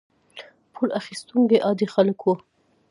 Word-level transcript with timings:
پور 0.73 0.89
اخیستونکي 0.99 1.57
عادي 1.65 1.87
خلک 1.93 2.19
وو. 2.25 2.33